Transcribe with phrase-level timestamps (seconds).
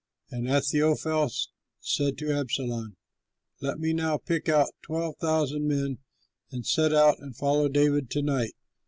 [0.31, 1.29] And Ahithophel
[1.79, 2.97] said to Absalom,
[3.61, 5.99] "Let me now pick out twelve thousand men,
[6.51, 8.55] and set out and follow David to night.